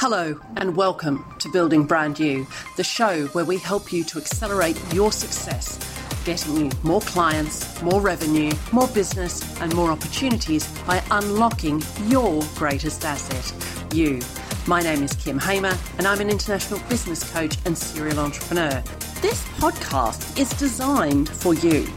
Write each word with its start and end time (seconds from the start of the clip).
Hello, 0.00 0.38
and 0.56 0.76
welcome 0.76 1.24
to 1.40 1.50
Building 1.50 1.84
Brand 1.84 2.20
You, 2.20 2.46
the 2.76 2.84
show 2.84 3.26
where 3.32 3.44
we 3.44 3.58
help 3.58 3.92
you 3.92 4.04
to 4.04 4.18
accelerate 4.18 4.80
your 4.94 5.10
success, 5.10 5.76
getting 6.24 6.56
you 6.56 6.70
more 6.84 7.00
clients, 7.00 7.82
more 7.82 8.00
revenue, 8.00 8.52
more 8.70 8.86
business, 8.86 9.60
and 9.60 9.74
more 9.74 9.90
opportunities 9.90 10.68
by 10.82 11.02
unlocking 11.10 11.82
your 12.04 12.44
greatest 12.54 13.04
asset, 13.04 13.92
you. 13.92 14.20
My 14.68 14.82
name 14.82 15.02
is 15.02 15.14
Kym 15.14 15.42
Hamer, 15.42 15.76
and 15.98 16.06
I'm 16.06 16.20
an 16.20 16.30
international 16.30 16.78
business 16.88 17.28
coach 17.32 17.56
and 17.64 17.76
serial 17.76 18.20
entrepreneur. 18.20 18.80
This 19.20 19.44
podcast 19.58 20.38
is 20.38 20.48
designed 20.50 21.28
for 21.28 21.54
you 21.54 21.88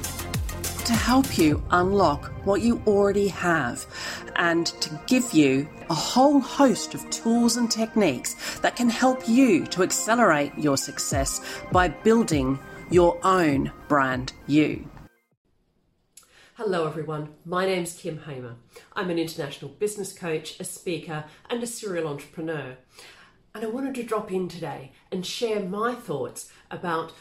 to 0.86 0.94
help 0.94 1.38
you 1.38 1.62
unlock 1.70 2.32
what 2.46 2.62
you 2.62 2.82
already 2.88 3.28
have 3.28 3.86
and 4.42 4.66
to 4.82 5.00
give 5.06 5.34
you 5.34 5.70
a 5.92 5.94
whole 5.94 6.40
host 6.40 6.96
of 6.96 7.08
tools 7.12 7.58
and 7.58 7.70
techniques 7.70 8.60
that 8.60 8.76
can 8.76 8.90
help 8.90 9.30
you 9.30 9.68
to 9.68 9.84
accelerate 9.84 10.52
your 10.58 10.76
success 10.76 11.40
by 11.72 11.88
building 11.88 12.58
your 12.90 13.20
own 13.24 13.72
brand 13.88 14.34
you. 14.48 14.90
Hello, 16.56 16.88
everyone. 16.88 17.30
My 17.46 17.68
name's 17.68 17.94
Kym 17.94 18.26
Hamer. 18.26 18.56
I'm 18.94 19.12
an 19.12 19.20
international 19.20 19.72
business 19.72 20.12
coach, 20.12 20.60
a 20.60 20.64
speaker, 20.64 21.26
and 21.50 21.62
a 21.62 21.68
serial 21.68 22.08
entrepreneur. 22.08 22.78
And 23.54 23.64
I 23.64 23.68
wanted 23.68 23.94
to 23.96 24.04
drop 24.04 24.32
in 24.32 24.48
today 24.48 24.92
and 25.12 25.24
share 25.24 25.60
my 25.60 25.94
thoughts 25.94 26.52
about 26.72 27.14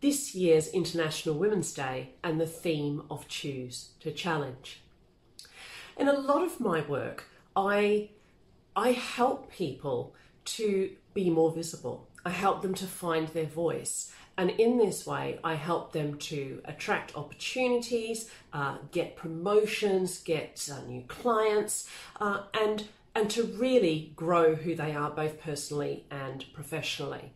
this 0.00 0.32
year's 0.32 0.68
International 0.68 1.34
Women's 1.34 1.72
Day 1.72 2.10
and 2.22 2.40
the 2.40 2.46
theme 2.46 3.02
of 3.10 3.26
Choose 3.26 3.90
to 3.98 4.12
Challenge. 4.12 4.80
In 5.98 6.06
a 6.06 6.12
lot 6.12 6.44
of 6.44 6.60
my 6.60 6.82
work, 6.82 7.24
I, 7.56 8.10
I 8.76 8.92
help 8.92 9.50
people 9.50 10.14
to 10.44 10.90
be 11.12 11.28
more 11.28 11.50
visible. 11.50 12.08
I 12.24 12.30
help 12.30 12.62
them 12.62 12.74
to 12.74 12.86
find 12.86 13.26
their 13.28 13.46
voice. 13.46 14.12
And 14.36 14.50
in 14.50 14.78
this 14.78 15.04
way, 15.04 15.40
I 15.42 15.54
help 15.54 15.92
them 15.92 16.16
to 16.18 16.62
attract 16.64 17.16
opportunities, 17.16 18.30
uh, 18.52 18.76
get 18.92 19.16
promotions, 19.16 20.20
get 20.20 20.70
uh, 20.72 20.80
new 20.86 21.02
clients, 21.08 21.88
uh, 22.20 22.42
and, 22.54 22.84
and 23.16 23.28
to 23.32 23.42
really 23.42 24.12
grow 24.14 24.54
who 24.54 24.76
they 24.76 24.94
are 24.94 25.10
both 25.10 25.40
personally 25.40 26.06
and 26.12 26.44
professionally. 26.52 27.32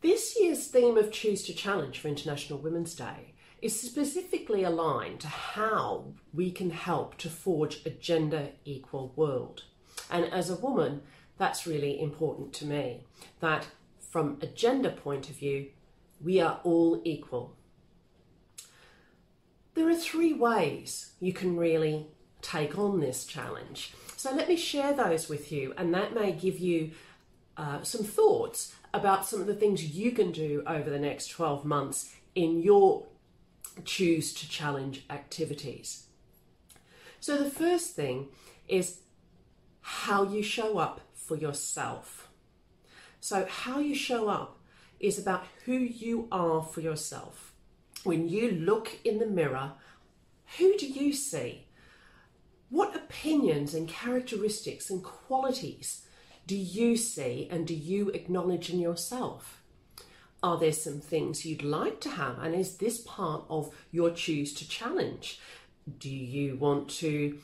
This 0.00 0.36
year's 0.40 0.66
theme 0.66 0.96
of 0.96 1.12
Choose 1.12 1.44
to 1.44 1.54
Challenge 1.54 1.96
for 1.96 2.08
International 2.08 2.58
Women's 2.58 2.96
Day 2.96 3.34
is 3.62 3.78
specifically 3.78 4.64
aligned 4.64 5.20
to 5.20 5.28
how 5.28 6.04
we 6.32 6.50
can 6.50 6.70
help 6.70 7.16
to 7.18 7.28
forge 7.28 7.84
a 7.84 7.90
gender 7.90 8.48
equal 8.64 9.12
world. 9.16 9.64
And 10.10 10.24
as 10.26 10.48
a 10.50 10.56
woman, 10.56 11.02
that's 11.36 11.66
really 11.66 12.00
important 12.00 12.52
to 12.54 12.66
me 12.66 13.04
that 13.40 13.66
from 13.98 14.38
a 14.40 14.46
gender 14.46 14.90
point 14.90 15.30
of 15.30 15.36
view, 15.36 15.68
we 16.22 16.40
are 16.40 16.60
all 16.64 17.00
equal. 17.04 17.56
There 19.74 19.88
are 19.88 19.94
three 19.94 20.32
ways 20.32 21.12
you 21.20 21.32
can 21.32 21.56
really 21.56 22.06
take 22.42 22.78
on 22.78 23.00
this 23.00 23.24
challenge. 23.24 23.92
So 24.16 24.34
let 24.34 24.48
me 24.48 24.56
share 24.56 24.92
those 24.92 25.28
with 25.28 25.52
you, 25.52 25.72
and 25.76 25.94
that 25.94 26.14
may 26.14 26.32
give 26.32 26.58
you 26.58 26.90
uh, 27.56 27.82
some 27.82 28.04
thoughts 28.04 28.74
about 28.92 29.26
some 29.26 29.40
of 29.40 29.46
the 29.46 29.54
things 29.54 29.96
you 29.96 30.12
can 30.12 30.32
do 30.32 30.62
over 30.66 30.90
the 30.90 30.98
next 30.98 31.28
12 31.28 31.64
months 31.64 32.14
in 32.34 32.62
your 32.62 33.06
choose 33.84 34.32
to 34.34 34.48
challenge 34.48 35.04
activities. 35.10 36.04
So, 37.20 37.36
the 37.36 37.50
first 37.50 37.94
thing 37.94 38.28
is 38.68 39.00
how 39.80 40.24
you 40.24 40.42
show 40.42 40.78
up 40.78 41.00
for 41.14 41.36
yourself. 41.36 42.28
So, 43.20 43.46
how 43.46 43.78
you 43.78 43.94
show 43.94 44.28
up 44.28 44.58
is 44.98 45.18
about 45.18 45.46
who 45.64 45.74
you 45.74 46.28
are 46.30 46.62
for 46.62 46.80
yourself. 46.80 47.52
When 48.04 48.28
you 48.28 48.50
look 48.50 48.98
in 49.04 49.18
the 49.18 49.26
mirror, 49.26 49.72
who 50.58 50.76
do 50.76 50.86
you 50.86 51.12
see? 51.12 51.66
What 52.70 52.94
opinions 52.94 53.74
and 53.74 53.88
characteristics 53.88 54.90
and 54.90 55.02
qualities 55.02 56.06
do 56.46 56.56
you 56.56 56.96
see 56.96 57.48
and 57.50 57.66
do 57.66 57.74
you 57.74 58.10
acknowledge 58.10 58.70
in 58.70 58.78
yourself? 58.78 59.59
Are 60.42 60.58
there 60.58 60.72
some 60.72 61.00
things 61.00 61.44
you'd 61.44 61.62
like 61.62 62.00
to 62.00 62.10
have? 62.10 62.38
And 62.38 62.54
is 62.54 62.76
this 62.76 63.00
part 63.00 63.44
of 63.50 63.74
your 63.92 64.10
choose 64.10 64.54
to 64.54 64.68
challenge? 64.68 65.38
Do 65.98 66.08
you 66.08 66.56
want 66.56 66.88
to 67.00 67.38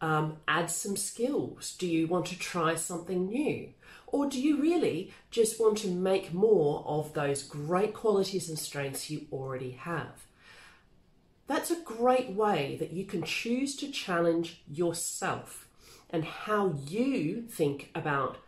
um, 0.00 0.38
add 0.48 0.70
some 0.70 0.96
skills? 0.96 1.76
Do 1.78 1.86
you 1.86 2.06
want 2.06 2.26
to 2.26 2.38
try 2.38 2.74
something 2.74 3.28
new? 3.28 3.68
Or 4.06 4.28
do 4.28 4.40
you 4.40 4.60
really 4.60 5.12
just 5.30 5.60
want 5.60 5.78
to 5.78 5.88
make 5.88 6.34
more 6.34 6.82
of 6.86 7.12
those 7.12 7.44
great 7.44 7.94
qualities 7.94 8.48
and 8.48 8.58
strengths 8.58 9.10
you 9.10 9.26
already 9.32 9.72
have? 9.72 10.24
That's 11.46 11.70
a 11.70 11.82
great 11.84 12.30
way 12.30 12.76
that 12.80 12.92
you 12.92 13.04
can 13.04 13.22
choose 13.22 13.76
to 13.76 13.90
challenge 13.90 14.62
yourself 14.68 15.68
and 16.08 16.24
how 16.24 16.74
you 16.86 17.42
think 17.42 17.90
about 17.94 18.38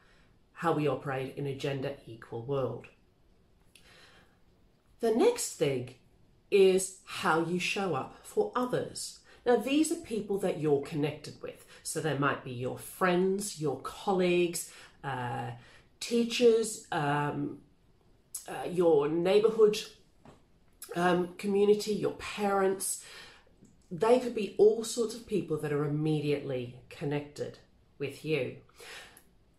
how 0.54 0.72
we 0.72 0.88
operate 0.88 1.34
in 1.36 1.46
a 1.46 1.54
gender 1.54 1.94
equal 2.06 2.42
world. 2.42 2.86
The 5.02 5.10
next 5.10 5.54
thing 5.54 5.96
is 6.48 6.98
how 7.04 7.44
you 7.44 7.58
show 7.58 7.96
up 7.96 8.20
for 8.22 8.52
others. 8.54 9.18
Now, 9.44 9.56
these 9.56 9.90
are 9.90 9.96
people 9.96 10.38
that 10.38 10.60
you're 10.60 10.82
connected 10.82 11.42
with. 11.42 11.66
So 11.82 12.00
they 12.00 12.16
might 12.16 12.44
be 12.44 12.52
your 12.52 12.78
friends, 12.78 13.60
your 13.60 13.80
colleagues, 13.80 14.70
uh, 15.02 15.50
teachers, 15.98 16.86
um, 16.92 17.58
uh, 18.48 18.68
your 18.68 19.08
neighborhood 19.08 19.82
um, 20.94 21.30
community, 21.36 21.94
your 21.94 22.12
parents. 22.12 23.04
They 23.90 24.20
could 24.20 24.36
be 24.36 24.54
all 24.56 24.84
sorts 24.84 25.16
of 25.16 25.26
people 25.26 25.56
that 25.56 25.72
are 25.72 25.84
immediately 25.84 26.76
connected 26.90 27.58
with 27.98 28.24
you. 28.24 28.58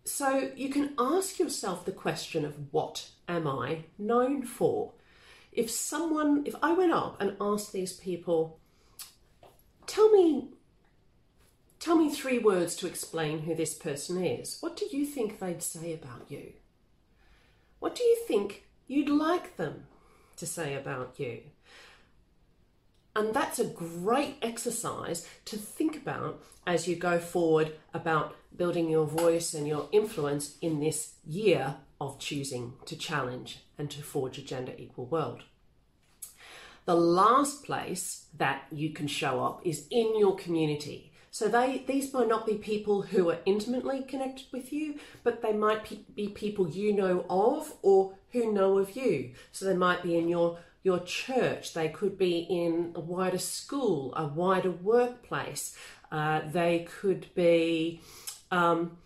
So 0.06 0.52
you 0.56 0.70
can 0.70 0.94
ask 0.98 1.38
yourself 1.38 1.84
the 1.84 1.92
question 1.92 2.46
of 2.46 2.72
what 2.72 3.10
am 3.28 3.46
I 3.46 3.86
known 3.98 4.44
for? 4.44 4.94
If 5.56 5.70
someone, 5.70 6.44
if 6.46 6.56
I 6.62 6.74
went 6.74 6.92
up 6.92 7.22
and 7.22 7.38
asked 7.40 7.74
these 7.74 7.94
people, 7.94 8.60
tell 9.86 10.12
me, 10.12 10.50
tell 11.80 11.96
me 11.96 12.10
three 12.10 12.40
words 12.40 12.76
to 12.78 12.88
explain 12.88 13.40
who 13.40 13.56
this 13.56 13.74
person 13.74 14.24
is, 14.24 14.58
what 14.62 14.76
do 14.76 14.86
you 14.92 15.06
think 15.06 15.40
they'd 15.40 15.62
say 15.62 15.94
about 15.94 16.26
you? 16.30 16.54
What 17.80 17.96
do 17.96 18.04
you 18.04 18.18
think 18.28 18.64
you'd 18.88 19.10
like 19.10 19.58
them 19.58 19.86
to 20.38 20.46
say 20.46 20.76
about 20.76 21.16
you? 21.18 21.42
And 23.16 23.34
that's 23.34 23.60
a 23.60 23.66
great 23.66 24.38
exercise 24.42 25.28
to 25.46 25.58
think 25.58 25.98
about 25.98 26.42
as 26.66 26.88
you 26.88 26.96
go 26.96 27.20
forward 27.20 27.74
about 27.94 28.36
building 28.56 28.90
your 28.90 29.06
voice 29.06 29.54
and 29.54 29.68
your 29.68 29.88
influence 29.92 30.58
in 30.62 30.80
this 30.80 31.14
year 31.26 31.76
of 32.02 32.20
choosing 32.20 32.74
to 32.86 32.98
challenge 32.98 33.60
and 33.78 33.90
to 33.92 34.02
forge 34.02 34.38
a 34.38 34.42
gender 34.42 34.74
equal 34.78 35.06
world. 35.06 35.44
The 36.86 36.96
last 36.96 37.64
place 37.64 38.26
that 38.38 38.66
you 38.72 38.90
can 38.90 39.08
show 39.08 39.44
up 39.44 39.62
is 39.64 39.88
in 39.90 40.20
your 40.20 40.36
community. 40.36 41.12
So 41.32 41.48
they 41.48 41.84
these 41.88 42.14
might 42.14 42.28
not 42.28 42.46
be 42.46 42.56
people 42.56 43.02
who 43.02 43.32
are 43.32 43.40
intimately 43.46 44.04
connected 44.04 44.46
with 44.52 44.72
you, 44.72 45.00
but 45.24 45.42
they 45.42 45.54
might 45.54 46.16
be 46.16 46.28
people 46.28 46.70
you 46.70 46.94
know 46.94 47.26
of 47.30 47.74
or 47.82 48.14
who 48.32 48.54
know 48.54 48.78
of 48.78 48.96
you. 48.96 49.32
So 49.52 49.66
they 49.66 49.74
might 49.74 50.04
be 50.04 50.16
in 50.16 50.28
your 50.28 50.60
your 50.84 51.00
church, 51.00 51.74
they 51.74 51.88
could 51.88 52.18
be 52.18 52.40
in 52.40 52.92
a 52.96 53.00
wider 53.00 53.38
school, 53.38 54.14
a 54.16 54.28
wider 54.28 54.70
workplace, 54.70 55.76
uh, 56.12 56.42
they 56.52 56.86
could 57.00 57.26
be 57.34 58.02
um, 58.52 58.98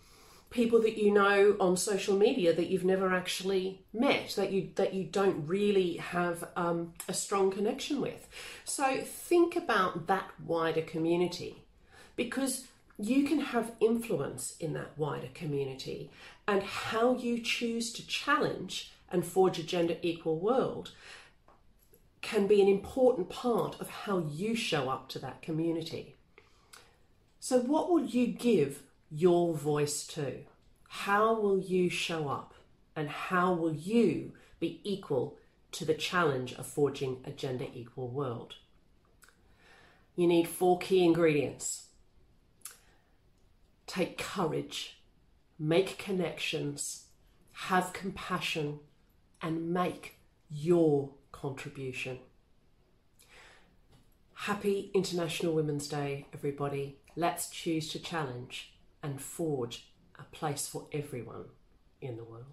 people 0.50 0.80
that 0.82 0.96
you 0.96 1.10
know 1.12 1.56
on 1.60 1.76
social 1.76 2.16
media 2.16 2.54
that 2.54 2.68
you've 2.68 2.84
never 2.84 3.12
actually 3.12 3.82
met, 3.92 4.34
that 4.36 4.52
you 4.52 4.70
that 4.76 4.94
you 4.94 5.04
don't 5.04 5.46
really 5.46 5.96
have 5.96 6.48
um, 6.56 6.94
a 7.08 7.14
strong 7.14 7.50
connection 7.50 8.00
with. 8.00 8.28
So 8.64 9.00
think 9.02 9.56
about 9.56 10.06
that 10.06 10.30
wider 10.44 10.82
community, 10.82 11.62
because 12.16 12.66
you 12.98 13.24
can 13.24 13.40
have 13.40 13.72
influence 13.80 14.56
in 14.58 14.72
that 14.72 14.96
wider 14.96 15.28
community, 15.34 16.10
and 16.46 16.62
how 16.62 17.16
you 17.16 17.40
choose 17.40 17.92
to 17.92 18.06
challenge 18.06 18.92
and 19.10 19.24
forge 19.24 19.58
a 19.58 19.62
gender 19.62 19.96
equal 20.02 20.38
world 20.38 20.92
can 22.20 22.46
be 22.46 22.60
an 22.60 22.68
important 22.68 23.28
part 23.28 23.80
of 23.80 23.88
how 23.88 24.18
you 24.18 24.54
show 24.54 24.88
up 24.88 25.08
to 25.08 25.18
that 25.18 25.40
community. 25.40 26.16
So, 27.40 27.60
what 27.60 27.88
will 27.88 28.04
you 28.04 28.26
give 28.26 28.82
your 29.10 29.54
voice 29.54 30.06
to. 30.08 30.44
How 30.88 31.38
will 31.38 31.58
you 31.58 31.88
show 31.88 32.28
up? 32.28 32.54
And 32.96 33.08
how 33.08 33.52
will 33.52 33.74
you 33.74 34.32
be 34.58 34.80
equal 34.82 35.36
to 35.72 35.84
the 35.84 35.94
challenge 35.94 36.54
of 36.54 36.66
forging 36.66 37.18
a 37.24 37.30
gender 37.30 37.66
equal 37.72 38.08
world? 38.08 38.56
You 40.16 40.26
need 40.26 40.48
four 40.48 40.78
key 40.78 41.04
ingredients 41.04 41.84
take 43.86 44.18
courage, 44.18 45.00
make 45.58 45.96
connections, 45.96 47.06
have 47.52 47.92
compassion, 47.94 48.78
and 49.40 49.72
make 49.72 50.18
your 50.50 51.10
contribution. 51.32 52.18
Happy 54.34 54.90
International 54.94 55.54
Women's 55.54 55.88
Day, 55.88 56.26
everybody. 56.34 56.98
Let's 57.16 57.48
choose 57.48 57.88
to 57.92 57.98
challenge 57.98 58.72
and 59.02 59.20
forge 59.20 59.88
a 60.18 60.24
place 60.34 60.66
for 60.66 60.86
everyone 60.92 61.44
in 62.00 62.16
the 62.16 62.24
world. 62.24 62.44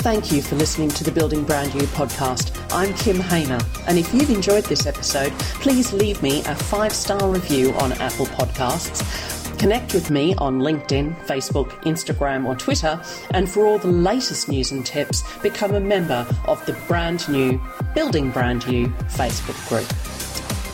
Thank 0.00 0.30
you 0.30 0.40
for 0.42 0.54
listening 0.54 0.90
to 0.90 1.04
the 1.04 1.10
Building 1.10 1.42
Brand 1.44 1.74
You 1.74 1.82
podcast. 1.88 2.56
I'm 2.72 2.94
Kym 2.94 3.20
Hamer, 3.20 3.58
and 3.88 3.98
if 3.98 4.14
you've 4.14 4.30
enjoyed 4.30 4.64
this 4.64 4.86
episode, 4.86 5.32
please 5.60 5.92
leave 5.92 6.22
me 6.22 6.40
a 6.44 6.54
five 6.54 6.92
star 6.92 7.28
review 7.28 7.74
on 7.74 7.92
Apple 7.94 8.26
Podcasts. 8.26 9.58
Connect 9.58 9.92
with 9.92 10.08
me 10.10 10.36
on 10.36 10.60
LinkedIn, 10.60 11.16
Facebook, 11.26 11.70
Instagram, 11.82 12.46
or 12.46 12.54
Twitter, 12.54 13.02
and 13.32 13.50
for 13.50 13.66
all 13.66 13.78
the 13.78 13.88
latest 13.88 14.48
news 14.48 14.70
and 14.70 14.86
tips, 14.86 15.24
become 15.42 15.74
a 15.74 15.80
member 15.80 16.24
of 16.46 16.64
the 16.64 16.74
brand 16.86 17.28
new 17.28 17.60
Building 17.92 18.30
Brand 18.30 18.64
You 18.68 18.86
Facebook 19.08 19.68
group. 19.68 20.17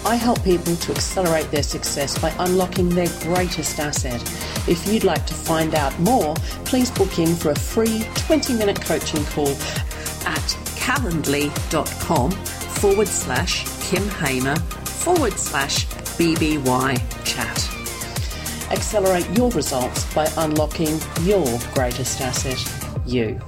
I 0.06 0.16
help 0.16 0.44
people 0.44 0.76
to 0.76 0.92
accelerate 0.92 1.50
their 1.50 1.62
success 1.62 2.18
by 2.18 2.30
unlocking 2.38 2.90
their 2.90 3.08
greatest 3.20 3.78
asset. 3.78 4.20
If 4.68 4.86
you'd 4.86 5.02
like 5.02 5.24
to 5.26 5.34
find 5.34 5.74
out 5.74 5.98
more, 5.98 6.34
please 6.66 6.90
book 6.90 7.18
in 7.18 7.34
for 7.34 7.52
a 7.52 7.58
free 7.58 8.04
20 8.14 8.52
minute 8.54 8.80
coaching 8.82 9.24
call 9.26 9.48
at 10.26 10.56
calendly.com 10.76 12.30
forward 12.30 13.08
slash 13.08 13.64
Kym 13.64 14.06
Hamer 14.20 14.56
forward 14.56 15.38
slash 15.38 15.86
BBY 16.18 17.24
chat. 17.24 18.70
Accelerate 18.70 19.28
your 19.30 19.50
results 19.52 20.12
by 20.14 20.30
unlocking 20.36 20.98
your 21.22 21.46
greatest 21.74 22.20
asset, 22.20 22.62
you. 23.06 23.40